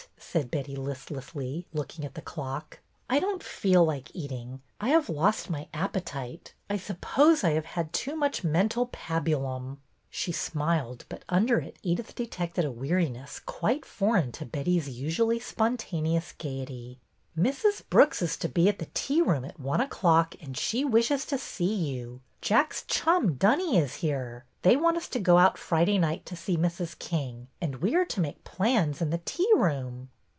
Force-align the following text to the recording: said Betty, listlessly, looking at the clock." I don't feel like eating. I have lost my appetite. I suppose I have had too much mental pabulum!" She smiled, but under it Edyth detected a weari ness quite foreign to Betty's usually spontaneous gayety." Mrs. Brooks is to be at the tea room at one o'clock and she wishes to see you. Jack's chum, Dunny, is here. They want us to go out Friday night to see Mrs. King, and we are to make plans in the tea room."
said 0.17 0.49
Betty, 0.49 0.77
listlessly, 0.77 1.65
looking 1.73 2.05
at 2.05 2.13
the 2.13 2.21
clock." 2.21 2.79
I 3.09 3.19
don't 3.19 3.43
feel 3.43 3.83
like 3.83 4.09
eating. 4.15 4.61
I 4.79 4.87
have 4.89 5.09
lost 5.09 5.49
my 5.49 5.67
appetite. 5.73 6.53
I 6.69 6.77
suppose 6.77 7.43
I 7.43 7.49
have 7.49 7.65
had 7.65 7.91
too 7.91 8.15
much 8.15 8.41
mental 8.41 8.85
pabulum!" 8.93 9.79
She 10.09 10.31
smiled, 10.31 11.03
but 11.09 11.25
under 11.27 11.59
it 11.59 11.77
Edyth 11.83 12.15
detected 12.15 12.63
a 12.63 12.71
weari 12.71 13.11
ness 13.11 13.41
quite 13.45 13.83
foreign 13.83 14.31
to 14.33 14.45
Betty's 14.45 14.87
usually 14.87 15.37
spontaneous 15.37 16.31
gayety." 16.31 17.01
Mrs. 17.37 17.81
Brooks 17.89 18.21
is 18.21 18.37
to 18.37 18.47
be 18.47 18.69
at 18.69 18.79
the 18.79 18.89
tea 18.93 19.21
room 19.21 19.43
at 19.43 19.59
one 19.59 19.81
o'clock 19.81 20.35
and 20.41 20.55
she 20.55 20.85
wishes 20.85 21.25
to 21.25 21.37
see 21.37 21.73
you. 21.73 22.21
Jack's 22.39 22.83
chum, 22.83 23.33
Dunny, 23.35 23.77
is 23.77 23.95
here. 23.95 24.45
They 24.61 24.77
want 24.77 24.95
us 24.95 25.09
to 25.09 25.19
go 25.19 25.37
out 25.37 25.57
Friday 25.57 25.97
night 25.97 26.25
to 26.27 26.37
see 26.37 26.55
Mrs. 26.55 26.97
King, 26.97 27.49
and 27.59 27.77
we 27.81 27.93
are 27.95 28.05
to 28.05 28.21
make 28.21 28.45
plans 28.45 29.01
in 29.01 29.09
the 29.09 29.21
tea 29.25 29.49
room." 29.57 30.07